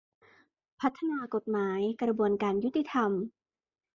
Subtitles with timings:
[0.79, 3.11] พัฒนากฎหมาย กระบวนการยุติธรรม